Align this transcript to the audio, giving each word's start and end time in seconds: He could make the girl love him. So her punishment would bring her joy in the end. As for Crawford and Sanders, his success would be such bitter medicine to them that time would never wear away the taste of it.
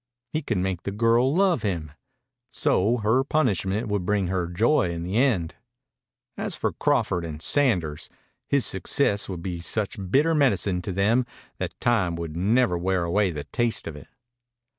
He 0.33 0.41
could 0.41 0.57
make 0.57 0.81
the 0.81 0.91
girl 0.91 1.31
love 1.31 1.61
him. 1.61 1.91
So 2.49 2.97
her 3.03 3.23
punishment 3.23 3.87
would 3.87 4.03
bring 4.03 4.29
her 4.29 4.47
joy 4.47 4.89
in 4.89 5.03
the 5.03 5.17
end. 5.17 5.53
As 6.35 6.55
for 6.55 6.73
Crawford 6.73 7.23
and 7.23 7.39
Sanders, 7.39 8.09
his 8.47 8.65
success 8.65 9.29
would 9.29 9.43
be 9.43 9.61
such 9.61 9.99
bitter 10.09 10.33
medicine 10.33 10.81
to 10.81 10.91
them 10.91 11.27
that 11.59 11.79
time 11.79 12.15
would 12.15 12.35
never 12.35 12.79
wear 12.79 13.03
away 13.03 13.29
the 13.29 13.43
taste 13.43 13.85
of 13.85 13.95
it. 13.95 14.07